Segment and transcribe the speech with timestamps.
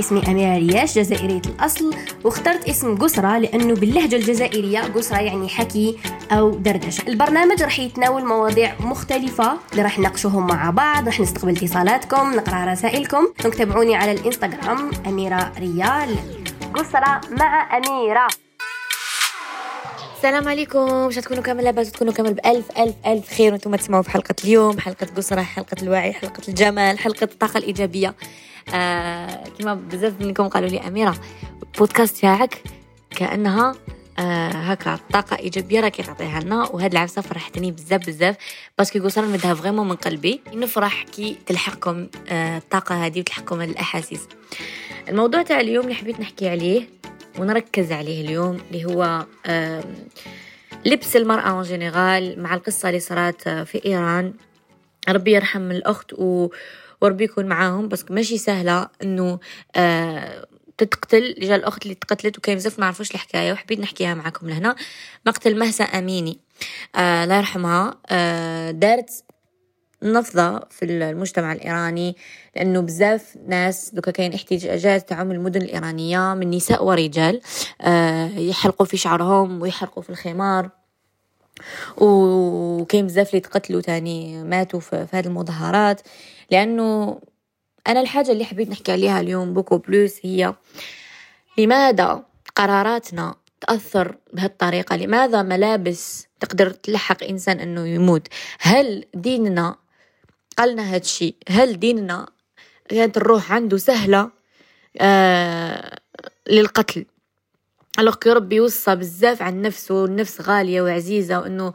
[0.00, 5.98] اسمي أميرة رياش جزائرية الأصل واخترت اسم قسرة لأنه باللهجة الجزائرية قسرة يعني حكي
[6.32, 7.08] أو دردشة.
[7.08, 13.26] البرنامج راح يتناول مواضيع مختلفة اللي راح نناقشوهم مع بعض راح نستقبل اتصالاتكم نقرأ رسائلكم.
[13.58, 16.16] تابعوني على الإنستغرام أميرة ريال.
[16.74, 18.28] قسرة مع أميرة.
[20.16, 20.86] السلام عليكم.
[21.06, 23.52] باش تكونوا كامل لاباس تكونوا كامل بألف ألف ألف خير.
[23.52, 28.14] وأنتم تسمعوا في حلقة اليوم حلقة قسرة حلقة الوعي حلقة الجمال حلقة الطاقة الإيجابية.
[28.74, 31.16] آه كما بزاف منكم قالوا لي أميرة
[31.62, 32.62] البودكاست تاعك
[33.10, 33.74] كأنها
[34.18, 38.36] آه هكا الطاقة إيجابية راكي تعطيها لنا وهاد العفسة فرحتني بزاف بزاف
[38.78, 44.28] parce que قصرا نمدها vraiment من قلبي نفرح كي تلحقكم آه الطاقة هذه وتلحقكم الأحاسيس.
[45.08, 46.88] الموضوع تاع اليوم اللي حبيت نحكي عليه
[47.38, 49.26] ونركز عليه اليوم اللي هو
[50.86, 54.34] لبس المرأة en général مع القصة اللي صارت في إيران.
[55.08, 56.48] ربي يرحم الأخت و...
[57.06, 59.38] وربي يكون معاهم بس ماشي سهلة إنه
[59.76, 60.46] آه
[60.78, 64.76] تتقتل جا الأخت اللي تقتلت وكاين بزاف ما عرفوش الحكاية وحبيت نحكيها معكم لهنا.
[65.26, 66.38] مقتل مهسا أميني.
[66.96, 67.94] آه الله يرحمها.
[68.10, 69.10] آه دارت
[70.02, 72.16] نفضة في المجتمع الإيراني
[72.56, 77.40] لأنه بزاف ناس دوكا كاين احتجاجات تاعهم المدن الإيرانية من نساء ورجال.
[77.80, 80.70] آه يحلقوا في شعرهم ويحرقوا في الخمار.
[81.96, 86.00] وكاين بزاف اللي تقتلوا تاني ماتوا في, هذه المظاهرات.
[86.50, 87.20] لأنه
[87.88, 90.54] أنا الحاجة اللي حبيت نحكي عليها اليوم بوكو بلوس هي
[91.58, 92.24] لماذا
[92.56, 98.28] قراراتنا تأثر بهالطريقة؟ لماذا ملابس تقدر تلحق إنسان أنه يموت؟
[98.60, 99.76] هل ديننا
[100.58, 102.26] قالنا هاد الشيء هل ديننا
[102.88, 104.30] كانت الروح عنده سهلة؟
[105.00, 105.98] آه
[106.50, 107.04] للقتل؟
[107.98, 111.72] الوغ ربي يوصى بزاف عن نفسه النفس غالية وعزيزة وأنه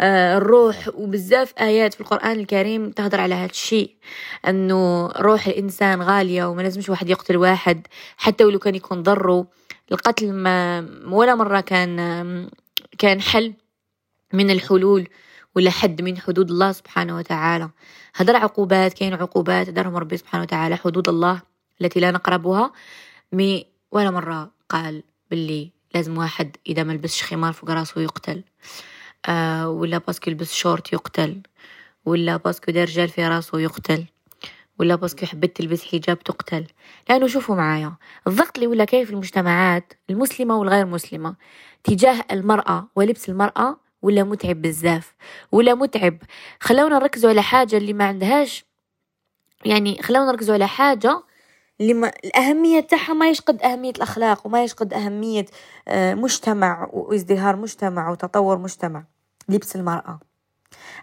[0.00, 3.96] آه الروح وبزاف آيات في القرآن الكريم تهدر على هذا الشيء
[4.48, 9.46] أنه روح الإنسان غالية وما لازمش واحد يقتل واحد حتى ولو كان يكون ضره.
[9.92, 11.96] القتل ما ولا مرة كان
[12.98, 13.54] كان حل
[14.32, 15.08] من الحلول
[15.56, 17.70] ولا حد من حدود الله سبحانه وتعالى.
[18.14, 21.42] هدر عقوبات كاين عقوبات دارهم ربي سبحانه وتعالى حدود الله
[21.80, 22.72] التي لا نقربها.
[23.32, 25.02] mais ولا مرة قال
[25.32, 28.42] باللي لازم واحد إذا ما لبسش خمار فوق راسه يقتل.
[29.26, 31.42] آه ولا parce que يلبس شورت يقتل.
[32.04, 34.04] ولا parce que دار رجال في راسه يقتل.
[34.78, 36.66] ولا parce que حبت تلبس حجاب تقتل.
[37.08, 41.36] لأنه شوفوا معايا الضغط اللي ولا كاين في المجتمعات المسلمة والغير مسلمة
[41.84, 45.14] تجاه المرأة ولبس المرأة ولا متعب بزاف.
[45.52, 46.18] ولا متعب.
[46.60, 48.64] خلونا نركزوا على حاجة اللي ما عندهاش.
[49.64, 51.22] يعني خلونا نركزوا على حاجة
[51.82, 55.46] اللي ما الأهمية تاعها ما يشقد أهمية الأخلاق وما يشقد أهمية
[55.88, 59.04] آه، مجتمع وازدهار مجتمع وتطور مجتمع
[59.48, 60.20] لبس المرأة.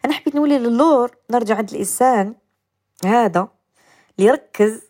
[0.05, 2.35] أنا حبيت نولي للور نرجع عند الإنسان
[3.05, 3.47] هذا
[4.19, 4.81] اللي يركز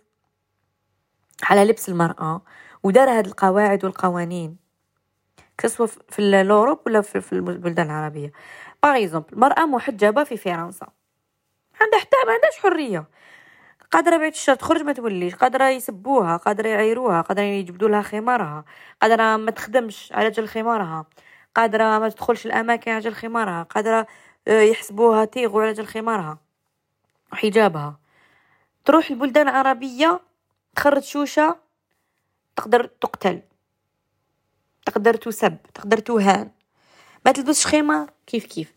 [1.43, 2.41] على لبس المرأة
[2.83, 4.57] ودار هذه القواعد والقوانين.
[5.57, 8.31] كسوا في الأوروب ولا في البلدان العربية؟
[8.83, 10.87] par exemple مرأة محجبة في فرنسا.
[11.81, 13.05] عندها حتى ما عندهاش حرية.
[13.91, 18.65] قادرة بعد الشهر تخرج ما توليش قادرة يسبوها قادرة يعيروها قادرة يجبدوا لها خمارها
[19.01, 21.05] قادرة ما تخدمش على جال خمارها
[21.55, 24.07] قادرة ما تدخلش الأماكن على جال خمارها قادرة
[24.47, 26.37] آه، يحسبوها terro على جال خمارها
[27.33, 27.99] وحجابها
[28.85, 30.19] تروح البلدان العربية
[30.75, 31.55] تخرج شوشة
[32.55, 33.41] تقدر تقتل
[34.85, 36.51] تقدر تسب تقدر تهان.
[37.25, 38.73] ما تلبسش خيمة كيف كيف.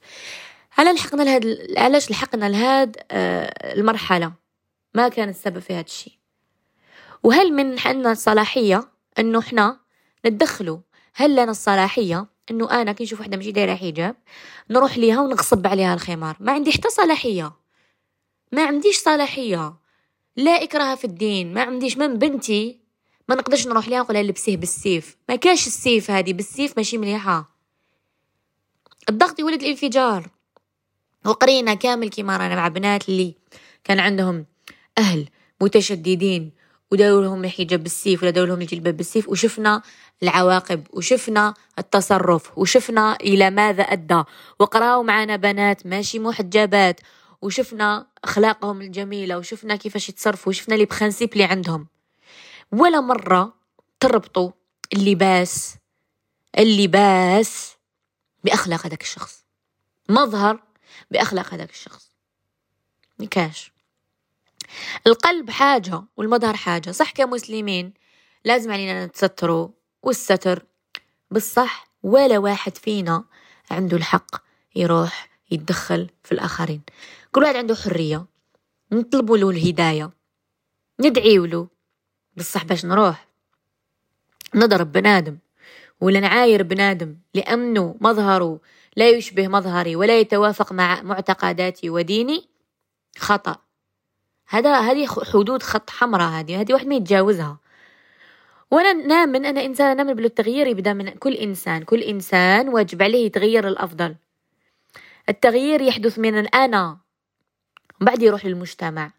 [0.70, 4.41] هل لحقنا لهاد علاش لحقنا لهاد آه المرحلة؟
[4.94, 6.12] ما كان السبب في هاد الشيء.
[7.22, 8.88] وهل من عندنا الصلاحية
[9.18, 9.80] أنه إحنا
[10.26, 10.78] ندخلوا
[11.14, 14.16] هل لنا الصلاحية أنه أنا كي نشوف وحدة ماشي دايرة حجاب
[14.70, 17.52] نروح ليها ونغصب عليها الخمار؟ ما عندي حتى صلاحية.
[18.52, 19.74] ما عنديش صلاحية.
[20.36, 21.54] لا إكراه في الدين.
[21.54, 22.80] ما عنديش من بنتي
[23.28, 25.16] ما نقدرش نروح ليها نقولها لبسيه بالسيف.
[25.28, 27.56] ما كاش السيف هذه بالسيف ماشي مليحة.
[29.08, 30.28] الضغط يولد الانفجار.
[31.26, 33.34] وقرينا كامل كيما رانا مع بنات اللي
[33.84, 34.46] كان عندهم
[34.98, 35.28] أهل
[35.60, 36.52] متشددين
[36.92, 39.82] وداولوا لهم الحجاب بالسيف ولا داولوا لهم الجلباب بالسيف وشفنا
[40.22, 44.22] العواقب وشفنا التصرف وشفنا إلى ماذا أدى.
[44.58, 47.00] وقرأوا معنا بنات ماشي محجبات
[47.42, 51.86] وشفنا أخلاقهم الجميلة وشفنا كيفاش يتصرفوا وشفنا لي بخنسيب اللي عندهم.
[52.72, 53.54] ولا مرة
[54.00, 54.50] تربطوا
[54.92, 55.74] اللباس
[56.58, 57.76] اللباس
[58.44, 59.44] بأخلاق هذاك الشخص.
[60.08, 60.62] مظهر
[61.10, 62.10] بأخلاق هذاك الشخص.
[63.18, 63.72] مكاش
[65.06, 67.92] القلب حاجة والمظهر حاجة صح كمسلمين؟
[68.44, 69.68] لازم علينا نتستروا
[70.02, 70.64] والستر.
[71.30, 73.24] بالصح ولا واحد فينا
[73.70, 74.36] عنده الحق
[74.76, 76.82] يروح يتدخل في الآخرين.
[77.32, 78.26] كل واحد عنده حرية.
[78.92, 80.10] نطلبوا له الهداية.
[81.00, 81.68] ندعي له.
[82.36, 83.28] بصح باش نروح.
[84.54, 85.38] نضرب بنادم
[86.00, 88.60] ولا نعاير بنادم لأنه مظهره
[88.96, 92.48] لا يشبه مظهري ولا يتوافق مع معتقداتي وديني
[93.18, 93.56] خطأ.
[94.48, 97.58] هذا هذه حدود خط حمراء هذه هذه واحد ما يتجاوزها.
[98.70, 103.68] وأنا نامن أنا انسان نامن بالتغيير يبدأ من كل إنسان كل إنسان واجب عليه يتغير
[103.68, 104.16] للافضل
[105.28, 106.98] التغيير يحدث من الأنا
[108.00, 109.12] وبعد يروح للمجتمع.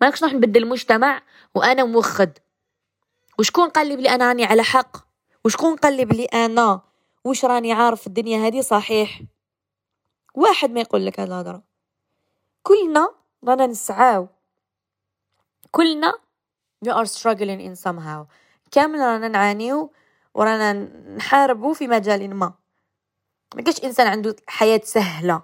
[0.00, 1.22] ما نقدرش نروح نبدل المجتمع
[1.54, 2.30] وأنا موخد.
[3.38, 4.96] وشكون قال لي بلي أنا راني على حق؟
[5.44, 6.80] وشكون قال لي بلي أنا؟
[7.24, 9.22] وش راني عارف في الدنيا هذه؟ صحيح.
[10.34, 11.62] واحد ما يقول لك هذا الهضرة.
[12.62, 13.10] كلنا
[13.44, 14.28] رانا نسعاو.
[15.70, 16.12] كلنا
[16.84, 18.26] we are struggling in somehow.
[18.70, 19.92] كامل رانا نعانيو
[20.34, 20.72] ورانا
[21.16, 22.54] نحاربو في مجال ما.
[23.54, 25.42] ما كاش إنسان عنده حياة سهلة.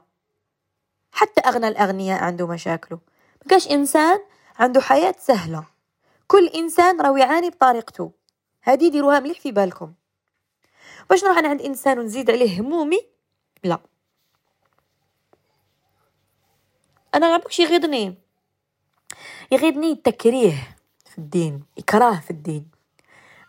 [1.12, 2.98] حتى أغنى الأغنياء عنده مشاكله
[3.42, 4.18] ما كاش إنسان
[4.58, 5.64] عنده حياة سهلة.
[6.28, 8.12] كل إنسان راهو يعاني بطريقته.
[8.62, 9.94] هذه ديروها مليح في بالكم.
[11.10, 13.00] باش نروح أنا عند إنسان ونزيد عليه همومي؟
[13.64, 13.80] لا.
[17.14, 18.25] أنا غير يغيظني
[19.52, 20.76] يغيظني التكريه
[21.12, 22.66] في الدين إكراه في الدين.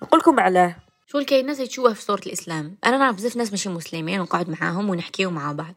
[0.03, 0.75] نقول لكم علاه
[1.07, 4.89] شو كاين ناس يتشوه في صورة الإسلام؟ أنا نعرف بزاف ناس ماشي مسلمين ونقعد معاهم
[4.89, 5.73] ونحكيو مع بعض.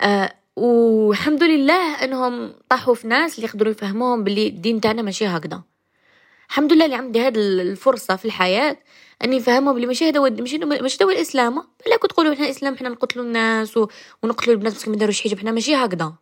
[0.00, 5.62] أه والحمد لله إنهم طاحوا في ناس اللي يقدروا يفهموهم باللي الدين تاعنا ماشي هكذا.
[6.48, 8.76] الحمد لله اللي عندي هذه الفرصة في الحياة
[9.24, 11.54] إني نفهمهم بلي ماشي هذا ماشي ماشي دوا الإسلام.
[11.86, 13.76] لا كنت تقولوا إحنا الاسلام إحنا نقتلوا الناس
[14.22, 16.14] ونقتلوا البنات بس ما داروش حجاب إحنا ماشي هكذا.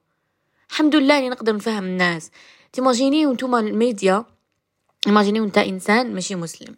[0.71, 2.31] الحمد لله إني نقدر نفهم الناس.
[2.73, 4.25] تيماجيني وانتوما الميديا
[5.07, 6.77] إيماجيني وانت إنسان ماشي مسلم.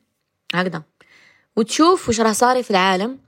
[0.55, 0.83] هكذا.
[1.57, 3.19] وتشوف وش راه صاري في العالم.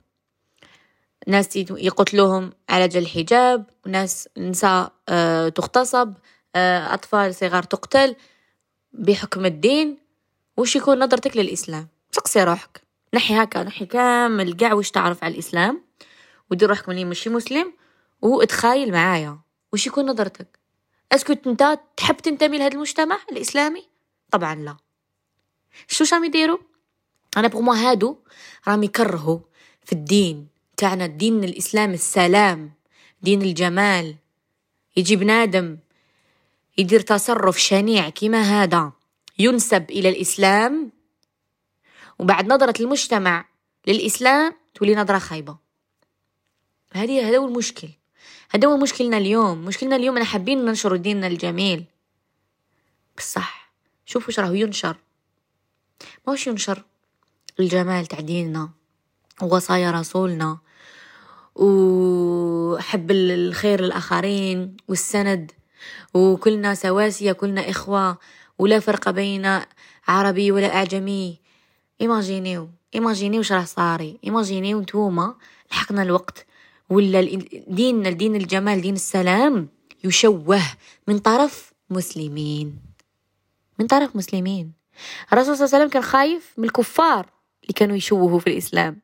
[1.27, 6.13] ناس يقتلوهم على جل الحجاب وناس نساء آه، تغتصب
[6.55, 8.15] آه، أطفال صغار تقتل
[8.93, 9.97] بحكم الدين.
[10.57, 12.81] وش يكون نظرتك للإسلام؟ سقسي روحك.
[13.13, 15.83] نحي هكا نحي كامل قاع وش تعرف على الإسلام.
[16.51, 17.73] ودير روحك مني ماشي مسلم.
[18.21, 19.39] واتخايل معايا.
[19.73, 20.59] وش يكون نظرتك؟
[21.11, 23.83] اسكو أنت؟ تحب تنتمي لهذا المجتمع الإسلامي؟
[24.31, 24.77] طبعا لا.
[25.87, 26.57] شو شام يديروا؟
[27.37, 28.17] أنا بغ هادو
[28.67, 29.39] راهم يكرهوا
[29.85, 30.47] في الدين
[30.77, 32.71] تاعنا دين الإسلام السلام
[33.21, 34.15] دين الجمال.
[34.97, 35.77] يجي بنادم
[36.77, 38.91] يدير تصرف شنيع كما هذا
[39.39, 40.91] ينسب إلى الإسلام.
[42.19, 43.45] وبعد نظرة المجتمع
[43.87, 45.57] للإسلام تولي نظرة خايبة.
[46.93, 47.89] هذه هذا هو المشكل.
[48.55, 49.65] هذا هو مشكلنا اليوم.
[49.65, 51.85] مشكلنا اليوم أنا حابين ننشر ديننا الجميل.
[53.17, 53.71] بصح
[54.05, 54.97] شوفوا إيش راهو ينشر.
[56.27, 56.83] ماهوش ينشر.
[57.59, 58.69] الجمال تاع ديننا
[59.41, 60.57] ووصايا رسولنا
[61.55, 65.51] وحب الخير للآخرين والسند
[66.13, 68.17] وكلنا سواسية كلنا إخوة
[68.59, 69.59] ولا فرق بين
[70.07, 71.39] عربي ولا أعجمي.
[72.01, 72.69] imaginez.
[72.95, 74.19] imaginez راه صاري.
[74.23, 75.35] imaginez نتوما
[75.71, 76.45] لحقنا الوقت.
[76.89, 77.21] ولا
[77.67, 79.69] ديننا دين الجمال دين السلام
[80.03, 80.61] يشوه
[81.07, 82.79] من طرف مسلمين.
[83.79, 84.73] من طرف مسلمين.
[85.33, 87.29] الرسول صلى الله عليه وسلم كان خايف من الكفار
[87.63, 89.01] اللي كانوا يشوهوا في الإسلام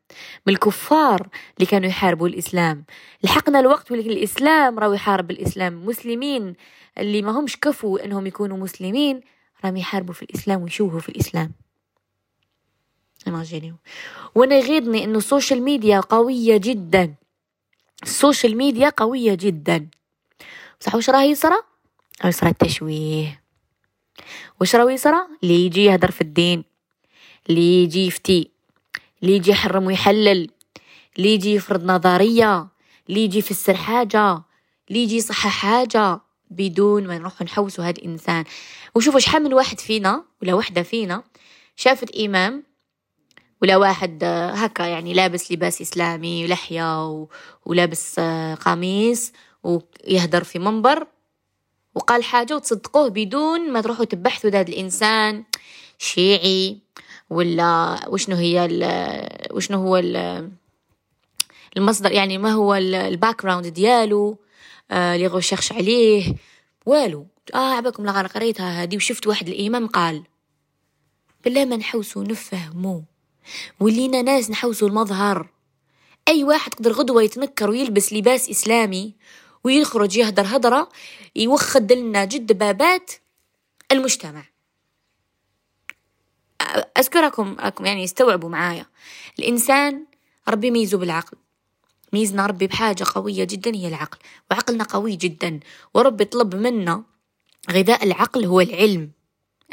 [0.48, 1.28] من الكفار
[1.58, 2.86] اللي كانوا يحاربوا الإسلام.
[3.24, 5.86] لحقنا الوقت ولكن الإسلام راهو يحارب الإسلام.
[5.86, 6.54] مسلمين
[6.98, 9.22] اللي ما همش كفوا أنهم يكونوا مسلمين
[9.66, 11.52] راهم يحاربوا في الإسلام ويشوهوا في الإسلام.
[14.36, 17.16] وأنا يغيظني إنه ال social media قوية جدا.
[18.04, 19.88] ال social media قوية جدا
[20.82, 21.56] بصح وش راه يصرى؟
[22.22, 23.44] راه يصرى التشويه
[24.62, 26.64] وش راه يصرى؟ اللي يجي يهدر في الدين
[27.50, 28.52] اللي يجي يفتي
[29.22, 30.50] اللي يجي يحرم ويحلل
[31.18, 32.68] اللي يجي يفرض نظرية
[33.10, 34.42] اللي يجي يفسر حاجة
[34.90, 36.20] اللي يجي يصحح حاجة
[36.52, 38.44] بدون ما نروح نحوسوا هاد الإنسان
[38.96, 41.24] وشوفوا شحال من واحد فينا ولا وحدة فينا
[41.76, 42.64] شافت إمام
[43.61, 44.23] ولا واحد
[44.54, 47.28] هكا يعني لابس لباس إسلامي ولحية
[47.66, 48.19] ولابس
[48.66, 49.31] قميص
[49.63, 51.07] ويهدر في منبر
[51.95, 55.44] وقال حاجة وتصدقوه بدون ما تروحوا تبحثوا هذا الإنسان
[55.97, 56.78] شيعي
[57.30, 58.68] ولا وشنو هي
[59.51, 60.04] وشنو هو
[61.78, 64.37] المصدر يعني ما هو ال background ديالو
[64.92, 66.35] آه اللي recherche عليه.
[66.85, 70.23] والو آه عباكم لا قريتها هذه وشفت واحد الإمام قال
[71.44, 73.04] بالله ما نحوسو نفهمو
[73.80, 75.50] ولينا ناس نحوسو المظهر.
[76.28, 79.16] أي واحد قدر غدوة يتنكر ويلبس لباس إسلامي
[79.64, 80.90] ويخرج يهدر هدرة
[81.36, 83.12] يوخد لنا جد بابات
[83.92, 84.44] المجتمع.
[86.98, 88.86] أذكركم أكم يعني استوعبوا معايا.
[89.40, 90.06] الإنسان
[90.48, 91.38] ربي ميزه بالعقل.
[92.14, 94.18] ميزنا ربي بحاجة قوية جدا هي العقل
[94.52, 95.60] وعقلنا قوي جدا.
[95.94, 97.04] وربي طلب منا
[97.72, 99.12] غذاء العقل هو العلم.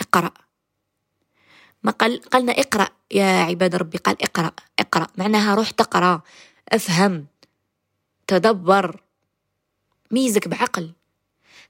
[0.00, 0.45] اقرأ.
[1.86, 5.06] ما قال قالنا اقرأ يا عباد ربي قال اقرأ اقرأ.
[5.16, 6.22] معناها روح تقرأ
[6.68, 7.26] افهم
[8.26, 9.02] تدبر.
[10.10, 10.92] ميزك بعقل.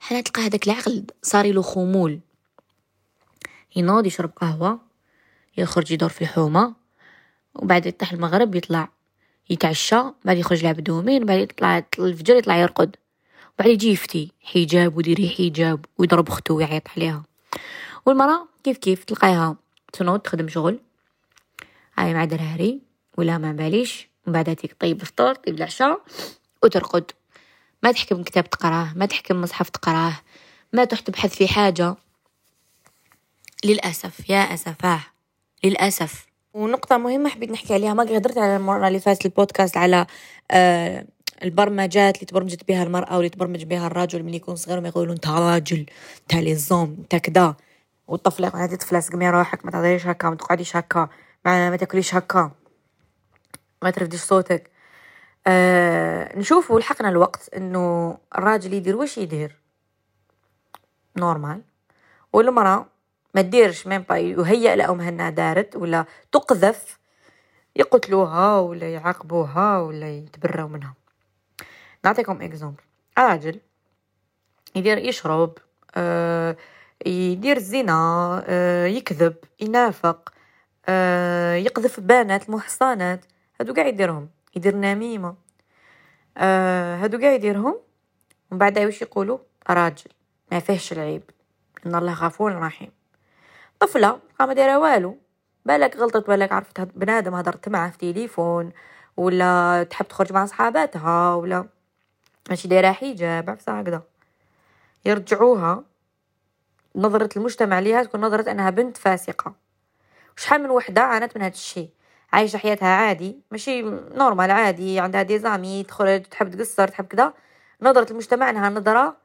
[0.00, 2.20] حنا تلقى هذاك العقل صار له خمول.
[3.76, 4.80] ينوض يشرب قهوة
[5.56, 6.75] يخرج يدور في الحومة
[7.54, 8.88] وبعد يطيح المغرب يطلع
[9.50, 12.96] يتعشى بعد يخرج يلعب دومين بعد يطلع الفجر يطلع يرقد.
[13.58, 17.23] بعد يجي يفتي حجاب وديري حجاب ويضرب اختو ويعيط عليها.
[18.06, 19.65] والمرأة كيف كيف تلقايها
[19.97, 20.79] تنوض تخدم شغل.
[21.99, 22.81] هاي مع دراري
[23.19, 24.09] ولا ما باليش.
[24.26, 26.00] من بعد تيك طيب الفطور طيب العشاء
[26.62, 27.11] وترقد.
[27.83, 30.12] ما تحكم كتاب تقراه ما تحكم مصحف تقراه
[30.73, 31.95] ما تروح تبحث في حاجة.
[33.65, 35.00] للأسف يا أسفاه
[35.65, 36.26] للأسف.
[36.55, 37.95] ونقطة مهمة حبيت نحكي عليها.
[37.95, 40.07] ما قدرت على المرة اللي فاتت البودكاست على
[40.50, 41.07] آه
[41.43, 45.26] البرمجات اللي تبرمجت بها المرأة واللي تبرمج بها الرجل من يكون صغير ما يقولون انت
[45.29, 45.87] راجل
[46.23, 47.55] انت لزوم انت كدا
[48.09, 51.09] والطفلة هذه طفلة سقمي روحك ما تهضريش هكا ما تقعديش هكا
[51.45, 52.51] ما, ما تاكليش هكا.
[53.83, 54.71] ما ترفديش صوتك.
[55.47, 59.57] آه نشوفوا لحقنا الوقت إنه الراجل يدير واش يدير؟
[61.16, 61.62] normal.
[62.33, 62.87] والمرأة
[63.35, 66.99] ما تديرش même pas يهيأ لهم هنا دارت ولا تقذف
[67.77, 70.95] يقتلوها ولا يعاقبوها ولا يتبروا منها.
[72.05, 72.83] نعطيكم exemple
[73.19, 73.61] راجل
[74.75, 75.59] يدير يشرب
[75.95, 76.57] آه
[77.07, 77.93] يدير الزنا
[78.47, 80.33] آه يكذب ينافق
[80.88, 83.25] آه يقذف بنات المحصنات
[83.61, 85.35] هادو قاع يديرهم يدير نميمة.
[86.37, 87.81] آه هادو قاع يديرهم
[88.50, 89.38] ومن بعد واش يقولوا
[89.71, 90.11] راجل
[90.53, 91.23] ما فيهش العيب.
[91.87, 92.91] إن الله غفور رحيم.
[93.81, 95.19] طفلة ما دايرة والو.
[95.65, 98.73] بالك غلطت بالك عرفت بنادم هضرت معاه في تليفون
[99.17, 101.69] ولا تحب تخرج مع صحاباتها ولا
[102.50, 104.03] ماشي دايرة حجاب عرفتها هكذا.
[105.05, 105.85] يرجعوها.
[106.97, 109.55] نظرة المجتمع ليها تكون نظرة أنها بنت فاسقة.
[110.37, 111.91] شحال من وحدة عانت من هذا الشيء
[112.33, 113.83] عايشة حياتها عادي ماشي
[114.14, 117.35] normal عادي عندها des amis تخرج تحب تقصر تحب كذا.
[117.83, 119.17] نظرة المجتمع أنها نظرة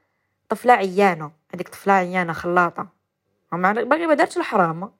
[0.49, 2.87] طفلة عيانة هذيك طفلة عيانة خلاطة.
[3.51, 4.91] باقي ما دارتش الحرام.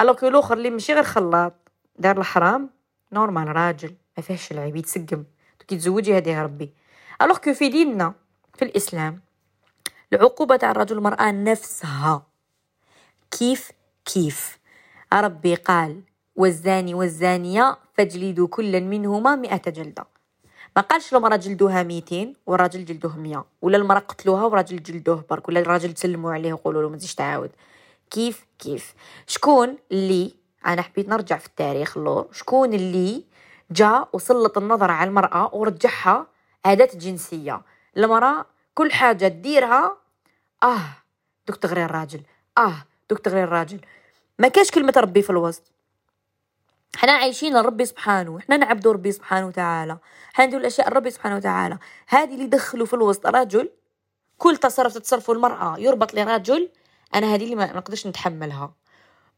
[0.00, 1.54] alors كي الأخر اللي ماشي غير خلاط
[1.98, 2.70] دار الحرام؟
[3.12, 5.24] normal راجل ما فيهش العيب يتسقم.
[5.68, 6.74] كي تزوجي هذه ربي.
[7.22, 8.14] alors que في ديننا
[8.54, 9.20] في الإسلام
[10.12, 12.22] العقوبة تاع الرجل والمرأة نفسها.
[13.30, 13.70] كيف؟
[14.04, 14.58] كيف؟
[15.12, 16.00] ربي قال
[16.36, 20.06] والزاني والزانية فاجلدوا كل منهما مئة جلدة.
[20.76, 25.60] ما قالش المرأة جلدوها ميتين والراجل جلدوه مية ولا المرأة قتلوها والراجل جلدوه برك ولا
[25.60, 27.50] الراجل تسلموا عليه وقولوا له ما تزيدش تعاود.
[28.10, 28.94] كيف؟ كيف؟
[29.26, 30.34] شكون اللي
[30.66, 33.24] أنا حبيت نرجع في التاريخ اللور شكون اللي
[33.70, 36.26] جاء وسلط النظر على المرأة ورجعها
[36.66, 37.62] أداة جنسية.
[37.96, 39.96] المرأة كل حاجة تديرها
[40.62, 40.96] آه
[41.46, 42.22] دوك تغري الراجل
[42.58, 43.80] آه دوك تغري الراجل
[44.38, 45.72] ما كاش كلمة ربي في الوسط؟
[46.96, 49.98] حنا عايشين لربي سبحانه حنا نعبدوا ربي سبحانه وتعالى.
[50.32, 51.78] حنا نديروا الأشياء لربي سبحانه وتعالى.
[52.06, 53.70] هذه اللي دخلوا في الوسط رجل
[54.38, 56.70] كل تصرف تتصرفه المرأة يربط لرجل
[57.14, 58.74] أنا هذه اللي ما نقدرش نتحملها.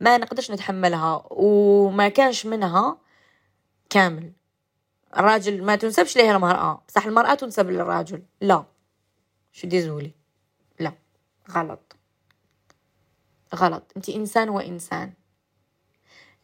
[0.01, 2.99] ما نقدرش نتحملها وما كانش منها
[3.91, 4.33] كامل.
[5.17, 8.23] الراجل ما تنسبش ليه المرأة؟ بصح المرأة تنسب للراجل.
[8.41, 8.65] لا.
[9.53, 10.24] شو ديزولي؟
[11.51, 11.97] غلط.
[13.55, 13.93] غلط.
[13.97, 15.13] انت إنسان وإنسان.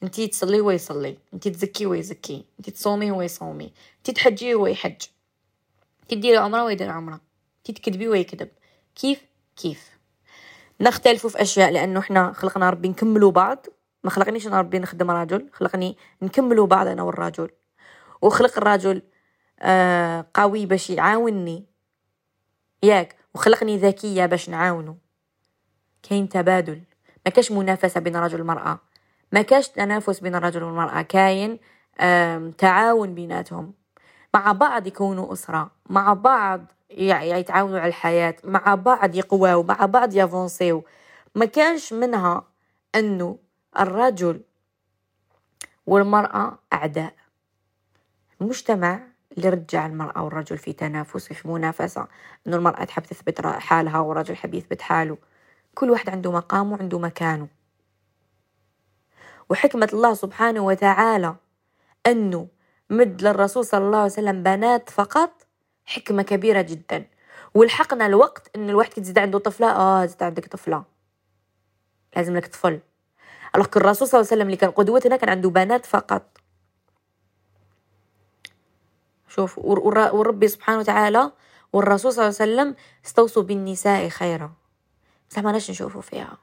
[0.02, 4.66] انت تصلي هو يصلي انت تزكي هو يزكي انت تصومي هو يصومي انت تحجي هو
[4.66, 5.02] يحج
[6.02, 7.21] انت تديري عمرة هو يدير عمرة.
[7.59, 8.49] انت تكذبي هو يكذب
[8.95, 9.25] كيف؟
[9.57, 9.90] كيف؟
[10.80, 13.66] نختلفوا في أشياء لأنه إحنا خلقنا ربي نكملوا بعض.
[14.04, 15.50] ما خلقنيش أنا ربي نخدم راجل.
[15.52, 17.50] خلقني نكملوا بعض أنا والراجل.
[18.23, 19.02] وخلق الرجل
[19.61, 21.66] آه قوي باش يعاونني.
[22.83, 23.16] ياك.
[23.34, 24.96] وخلقني ذكية باش نعاونو
[26.02, 26.82] كاين تبادل.
[27.26, 28.78] ما كاش منافسة بين الرجل والمرأة.
[29.32, 31.02] ما كاش تنافس بين الرجل والمرأة.
[31.02, 31.58] كاين
[32.58, 33.75] تعاون بيناتهم.
[34.34, 35.70] مع بعض يكونوا أسرة.
[35.90, 38.37] مع بعض يتعاونوا على الحياة.
[38.44, 40.84] مع بعض يقواو مع بعض يفونسيو
[41.34, 42.44] ما كانش منها
[42.94, 43.38] أنه
[43.80, 44.40] الرجل
[45.87, 47.14] والمرأة أعداء.
[48.40, 49.00] المجتمع
[49.37, 52.08] اللي رجع المرأة والرجل في تنافس في منافسة
[52.46, 55.18] إنه المرأة تحب تثبت حالها والرجل حب يثبت حاله.
[55.75, 57.49] كل واحد عنده مقامه وعنده مكانه.
[59.50, 61.34] وحكمة الله سبحانه وتعالى
[62.06, 62.49] أنه
[62.90, 65.46] مد للرسول صلى الله عليه وسلم بنات فقط
[65.84, 67.06] حكمة كبيرة جدا.
[67.54, 70.84] ولحقنا الوقت أن الواحد كتزيد عنده طفلة آه زيد عندك طفلة.
[72.16, 72.80] لازم لك طفل.
[73.54, 76.39] الله الرسول صلى الله عليه وسلم اللي كان قدوتنا كان عنده بنات فقط.
[79.30, 81.32] شوف وربي سبحانه وتعالى
[81.72, 84.52] والرسول صلى الله عليه وسلم استوصوا بالنساء خيرا.
[85.30, 86.38] بصح ما نشوفوا فيها؟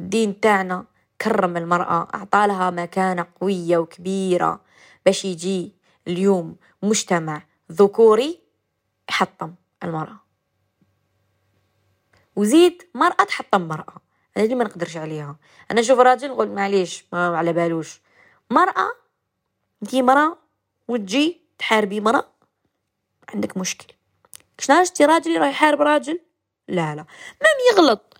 [0.00, 0.84] الدين تاعنا
[1.20, 4.60] كرم المرأة أعطى لها مكانة قوية وكبيرة.
[5.06, 5.72] باش يجي
[6.08, 8.40] اليوم مجتمع ذكوري
[9.10, 10.20] يحطم المرأة.
[12.36, 13.96] وزيد مرأة تحطم مرأة.
[14.36, 15.36] أنا اللي ما نقدرش عليها؟
[15.70, 18.00] أنا نشوف راجل نقول معليش ما على بالوش.
[18.50, 18.90] مرأة
[19.82, 20.38] انتي مرأة
[20.88, 22.32] وتجي تحاربي مرأة
[23.34, 23.94] عندك مشكل
[24.58, 26.20] شنو شتي راجل راح يحارب راجل؟
[26.68, 27.06] لا لا.
[27.42, 28.16] مام يغلط.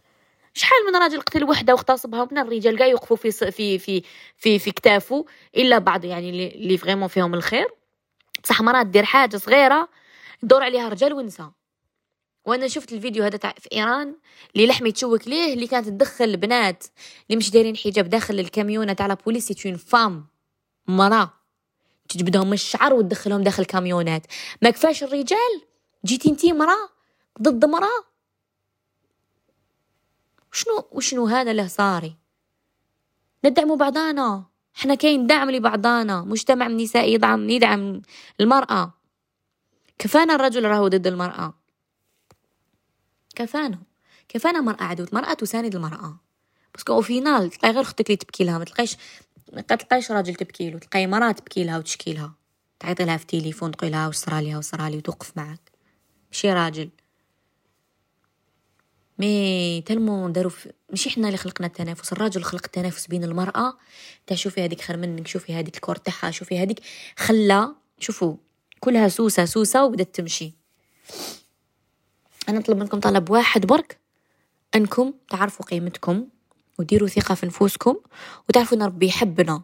[0.55, 4.03] شحال من راجل قتل وحدة واغتصبها من الرجال كاع يوقفوا في في في
[4.37, 5.25] في في كتافه
[5.57, 7.69] إلا بعض يعني اللي فريمون فيهم الخير.
[8.45, 9.89] بصح مرات دير حاجة صغيرة
[10.43, 11.51] دور عليها رجال ونساء
[12.45, 14.17] وأنا شفت الفيديو هذا تاع في إيران
[14.57, 16.85] اللي لحم يتشوك ليه اللي كانت تدخل البنات
[17.27, 20.27] اللي مش دايرين حجاب داخل الكاميونة تاع بوليس سي فام
[20.89, 21.42] مراه
[22.13, 24.27] تجبدهم الشعر وتدخلهم داخل كاميونات.
[24.63, 25.63] ما كفاش الرجال؟
[26.05, 26.89] جيتي انتي مراه
[27.43, 28.05] ضد مراه
[30.53, 32.17] شنو وشنو هذا اللي صاري؟
[33.45, 34.45] ندعموا بعضانا.
[34.77, 36.21] إحنا كاين دعم لبعضانا.
[36.21, 38.03] مجتمع نسائي يدعم يدعم
[38.41, 38.95] المرأة.
[39.99, 41.55] كفانا الرجل راهو ضد المرأة.
[43.35, 43.79] كفانا.
[44.29, 46.19] كفانا مرأة عدوة مرأة تساند المرأة.
[46.75, 48.59] بس أو فينال تلقاي غير أختك اللي تبكي لها.
[48.59, 48.97] ما تلقايش
[49.53, 52.35] ما تلقايش راجل تبكي له تلقاي مرأة تبكي لها وتشكي لها.
[52.81, 55.73] تعيطي لها في تليفون تقول لها وش صرالي وش صرالي وتوقف معك.
[56.33, 56.91] ماشي راجل.
[59.19, 60.53] مي تلمو داروا
[60.91, 63.79] ماشي حنا اللي خلقنا التنافس الراجل خلق التنافس بين المرأة.
[64.27, 66.81] تا شوفي هذيك خير منك شوفي هذيك الكور تاعها شوفي هذيك
[67.17, 68.37] خلا شوفوا
[68.81, 70.55] كلها سوسة سوسة وبدت تمشي.
[72.49, 73.99] أنا نطلب منكم طلب واحد برك
[74.75, 76.29] أنكم تعرفوا قيمتكم.
[76.79, 77.97] وديروا ثقة في نفوسكم
[78.49, 79.63] وتعرفوا أن ربي يحبنا.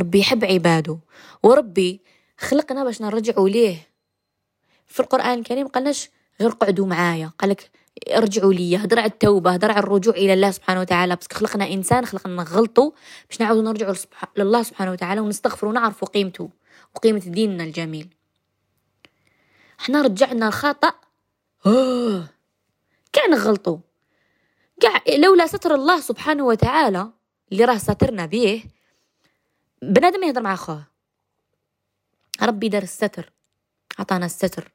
[0.00, 0.98] ربي يحب عباده.
[1.42, 2.00] وربي
[2.38, 3.88] خلقنا باش نرجعوا ليه.
[4.86, 7.32] في القرآن الكريم قالناش غير قعدوا معايا.
[7.38, 7.70] قالك
[8.10, 11.16] ارجعوا لي هدر على التوبة هدر على الرجوع إلى الله سبحانه وتعالى.
[11.16, 12.90] بس خلقنا إنسان خلقنا نغلطوا
[13.28, 13.94] باش نعاودوا نرجعوا
[14.36, 16.50] لله سبحانه وتعالى ونستغفروا ونعرفوا قيمته
[16.94, 18.08] وقيمة ديننا الجميل.
[19.80, 20.92] إحنا رجعنا الخطأ.
[21.66, 22.28] آه.
[23.12, 23.78] كاع نغلطوا
[24.80, 27.10] كاع لولا ستر الله سبحانه وتعالى
[27.52, 28.64] اللي راه ساترنا به
[29.82, 30.86] بنادم يهضر مع خوه
[32.42, 33.32] ربي دار الستر
[33.98, 34.72] عطانا الستر.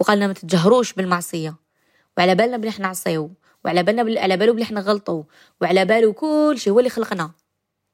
[0.00, 1.56] وقالنا ما تتجهروش بالمعصية.
[2.16, 3.30] وعلى بالنا بلي إحنا نعصيو
[3.64, 4.18] وعلى بالنا بل...
[4.18, 5.24] على بالو بلي إحنا نغلطو
[5.60, 7.30] وعلى بالو كل شيء هو اللي خلقنا.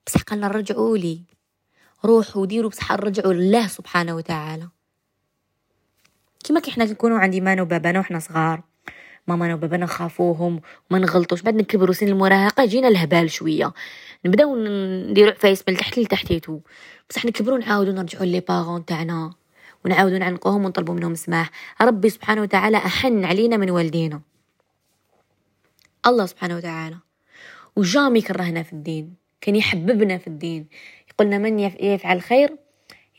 [0.06, 1.22] بصح قالنا رجعوا لي.
[2.04, 4.68] روحوا ديروا بصح رجعوا لله سبحانه وتعالى.
[6.44, 8.62] كيما كي حنا نكونوا عند مانا وبابانا وحنا صغار.
[9.28, 10.60] مامانا وبابانا نخافوهم
[10.90, 11.42] وما نغلطوش.
[11.42, 13.72] بعد نكبروا سن المراهقة جينا الهبال شوية.
[14.24, 16.60] نبداو نديروا عفايس من تحت لتحتيتو.
[17.10, 19.34] بصح نكبروا نعاودوا نرجعوا لي بارون تاعنا.
[19.84, 21.50] ونعاودوا نعنقوهم ونطلبوا منهم سماح.
[21.80, 24.20] ربي سبحانه وتعالى أحن علينا من والدينا.
[26.06, 26.96] الله سبحانه وتعالى.
[27.76, 29.14] وجامي كرهنا في الدين.
[29.40, 30.66] كان يحببنا في الدين.
[31.10, 32.56] يقولنا من يفعل خير؟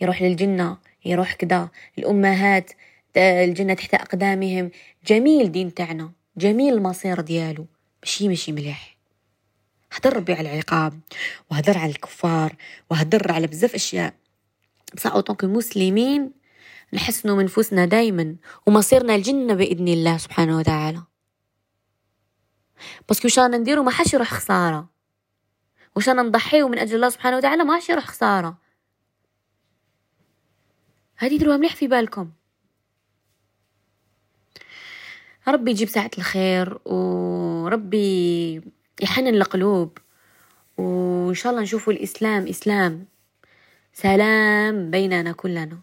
[0.02, 2.72] يروح للجنة يروح كذا الأمهات
[3.20, 4.72] الجنة تحت أقدامهم.
[5.08, 7.68] جميل دين تاعنا جميل المصير ديالو.
[8.04, 8.98] ماشي ماشي مليح.
[9.92, 11.00] هدر ربي على العقاب
[11.52, 12.56] وهدر على الكفار
[12.90, 14.14] وهدر على بزاف أشياء.
[14.96, 16.32] بصح أوطونك مسلمين
[16.94, 21.04] نحسنوا من نفوسنا دايما ومصيرنا الجنة بإذن الله سبحانه وتعالى.
[23.10, 24.90] بس وش أنا نديرو؟ ما حاش يروح خسارة.
[25.96, 28.58] وش أنا نضحيو من أجل الله سبحانه وتعالى؟ ما حاش يروح خسارة.
[31.18, 32.32] هذه دروها مليح في بالكم.
[35.52, 38.62] ربي يجيب ساعة الخير وربي
[39.02, 39.98] يحنن القلوب
[40.78, 43.06] وإن شاء الله نشوفوا الإسلام إسلام
[43.94, 45.78] سلام بيننا كلنا.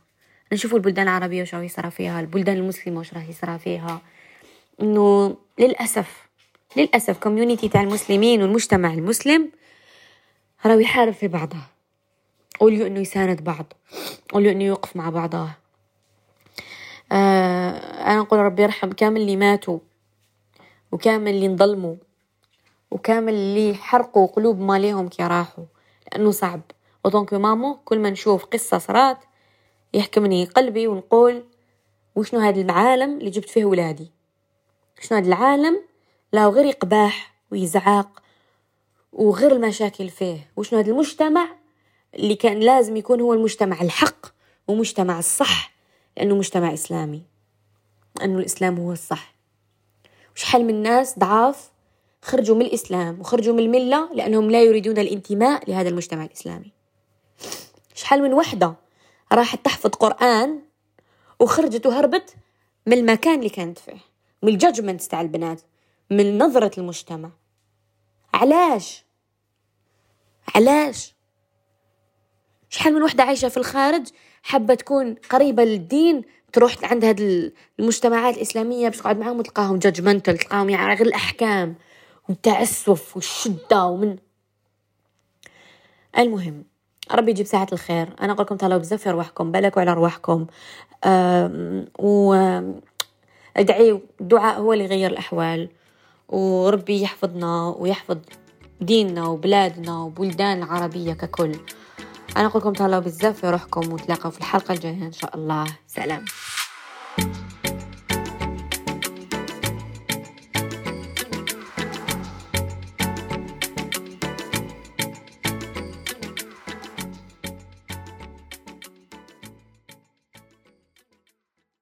[0.52, 4.02] نشوفوا البلدان العربية وش راح يصرى فيها البلدان المسلمة وش راح يصرى فيها.
[4.82, 6.28] إنه للأسف
[6.76, 9.50] للأسف كوميونيتي تاع المسلمين والمجتمع المسلم
[10.66, 11.58] راهو يحارب في بعضه.
[12.60, 13.72] قولوا إنه يساند بعض
[14.32, 15.65] قولوا إنه يوقف مع بعضه.
[17.12, 17.70] آه
[18.06, 19.78] أنا نقول ربي يرحم كامل اللي ماتوا
[20.92, 21.96] وكامل اللي انظلموا
[22.90, 25.64] وكامل اللي حرقوا قلوب ماليهم كي راحوا
[26.12, 26.60] لأنه صعب.
[27.04, 29.18] ودونك مامو كل ما نشوف قصة صرات
[29.94, 31.44] يحكمني قلبي ونقول
[32.16, 34.10] وشنو هذا العالم اللي جبت فيه ولادي؟
[35.00, 35.82] شنو هذا العالم
[36.32, 38.22] لا غير يقباح ويزعاق
[39.12, 41.48] وغير المشاكل فيه؟ وشنو هذا المجتمع
[42.14, 44.26] اللي كان لازم يكون هو المجتمع الحق
[44.68, 45.75] ومجتمع الصح؟
[46.16, 47.22] لأنه مجتمع إسلامي
[48.18, 49.34] لأنه الإسلام هو الصح.
[50.36, 51.70] وشحال من ناس ضعاف
[52.22, 56.72] خرجوا من الإسلام وخرجوا من الملة لأنهم لا يريدون الانتماء لهذا المجتمع الإسلامي.
[57.94, 58.74] شحال من وحدة
[59.32, 60.60] راحت تحفظ قرآن
[61.40, 62.34] وخرجت وهربت
[62.86, 63.98] من المكان اللي كانت فيه
[64.42, 65.60] من ال judgment تاع البنات
[66.10, 67.30] من نظرة المجتمع.
[68.34, 69.04] علاش؟
[70.54, 71.14] علاش؟
[72.70, 74.08] شحال من وحدة عايشة في الخارج
[74.46, 80.70] حابة تكون قريبة للدين تروح عند هاد المجتمعات الإسلامية باش تقعد معاهم وتلقاهم judgmental تلقاهم
[80.70, 81.74] يعني غير الأحكام
[82.28, 84.16] والتعسف والشدة ومن
[86.18, 86.64] المهم
[87.12, 88.08] ربي يجيب ساعة الخير.
[88.20, 89.52] أنا أقول لكم تهلاو بزاف في رواحكم.
[89.52, 90.46] بالك على رواحكم.
[91.98, 92.34] و
[93.56, 95.68] ادعيوا الدعاء هو اللي يغير الأحوال.
[96.28, 98.18] وربي يحفظنا ويحفظ
[98.80, 101.52] ديننا وبلادنا وبلدان العربية ككل.
[102.36, 105.66] أنا أقول لكم تهلاو بزاف في روحكم وتلاقوا في الحلقة الجاية إن شاء الله.
[105.86, 106.24] سلام.